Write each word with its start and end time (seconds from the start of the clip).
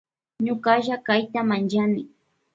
Ñukalla 0.45 0.95
kayta 1.05 1.39
manllani. 1.49 2.01